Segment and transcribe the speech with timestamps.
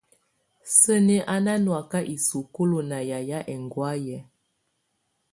[0.77, 4.17] Sǝ́ni á ná nɔ́áka isukulu ná yayɛ̀á ɛŋgɔ̀áyɛ.